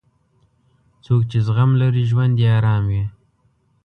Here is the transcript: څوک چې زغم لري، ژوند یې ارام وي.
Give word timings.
څوک 1.05 1.21
چې 1.31 1.37
زغم 1.45 1.71
لري، 1.81 2.03
ژوند 2.11 2.35
یې 2.41 2.49
ارام 2.57 2.83
وي. 2.91 3.03